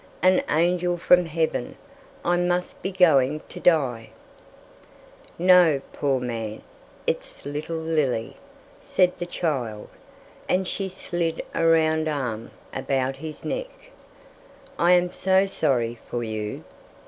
[0.23, 1.75] "An angel from heaven;
[2.25, 4.09] I must be going to die."
[5.37, 6.63] "No, poor man,
[7.05, 8.35] it's little Lily,"
[8.81, 9.89] said the child,
[10.49, 13.91] and she slid a round arm about his neck.
[14.79, 16.63] "I am so sorry for you!"